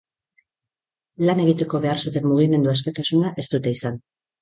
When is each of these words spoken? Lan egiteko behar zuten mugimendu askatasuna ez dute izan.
Lan 1.27 1.45
egiteko 1.45 1.83
behar 1.85 2.01
zuten 2.07 2.27
mugimendu 2.33 2.75
askatasuna 2.75 3.37
ez 3.47 3.51
dute 3.57 3.79
izan. 3.81 4.05